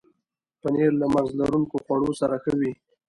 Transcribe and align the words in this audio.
پنېر 0.61 0.91
له 1.01 1.07
مغز 1.13 1.31
لرونکو 1.39 1.75
خواړو 1.83 2.11
سره 2.21 2.35
ښه 2.43 2.53
وي. 2.59 2.71